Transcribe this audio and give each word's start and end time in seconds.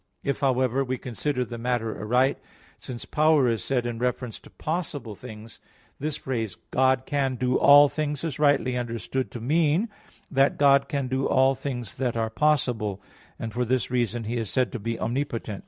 If, 0.23 0.39
however, 0.39 0.83
we 0.83 0.97
consider 0.97 1.45
the 1.45 1.59
matter 1.59 1.95
aright, 1.95 2.39
since 2.79 3.05
power 3.05 3.47
is 3.47 3.63
said 3.63 3.85
in 3.85 3.99
reference 3.99 4.39
to 4.39 4.49
possible 4.49 5.13
things, 5.13 5.59
this 5.99 6.17
phrase, 6.17 6.55
"God 6.71 7.05
can 7.05 7.35
do 7.35 7.59
all 7.59 7.87
things," 7.87 8.23
is 8.23 8.39
rightly 8.39 8.75
understood 8.75 9.29
to 9.29 9.39
mean 9.39 9.89
that 10.31 10.57
God 10.57 10.89
can 10.89 11.07
do 11.07 11.27
all 11.27 11.53
things 11.53 11.93
that 11.97 12.17
are 12.17 12.31
possible; 12.31 12.99
and 13.37 13.53
for 13.53 13.63
this 13.63 13.91
reason 13.91 14.23
He 14.23 14.37
is 14.37 14.49
said 14.49 14.71
to 14.71 14.79
be 14.79 14.99
omnipotent. 14.99 15.59